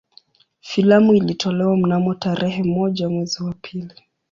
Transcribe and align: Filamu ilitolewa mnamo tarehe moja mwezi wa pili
Filamu 0.61 1.13
ilitolewa 1.13 1.77
mnamo 1.77 2.13
tarehe 2.15 2.63
moja 2.63 3.09
mwezi 3.09 3.43
wa 3.43 3.53
pili 3.53 3.93